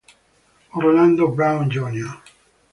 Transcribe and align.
Orlando 0.73 1.27
Brown 1.27 1.69
Jr. 1.69 2.15